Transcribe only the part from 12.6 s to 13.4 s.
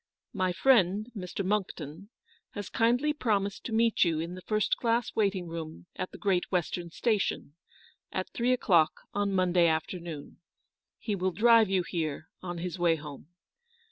way home.